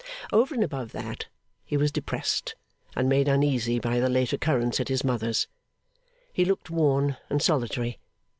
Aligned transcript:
Over 0.33 0.55
and 0.55 0.63
above 0.63 0.93
that, 0.93 1.27
he 1.63 1.77
was 1.77 1.91
depressed 1.91 2.55
and 2.95 3.07
made 3.07 3.27
uneasy 3.27 3.77
by 3.77 3.99
the 3.99 4.09
late 4.09 4.33
occurrence 4.33 4.79
at 4.79 4.87
his 4.87 5.03
mother's. 5.03 5.47
He 6.33 6.43
looked 6.43 6.71
worn 6.71 7.17
and 7.29 7.39
solitary. 7.39 7.99